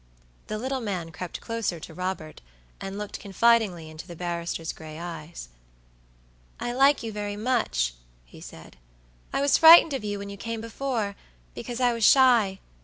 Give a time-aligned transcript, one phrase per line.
[0.47, 2.41] The little man crept closer to Robert,
[2.79, 5.49] and looked confidingly into the barrister's gray eyes.
[6.59, 7.93] "I like you very much,"
[8.25, 8.77] he said.
[9.31, 11.15] "I was frightened of you when you came before,
[11.53, 12.57] because I was shy.